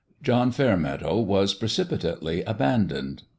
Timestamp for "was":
1.19-1.53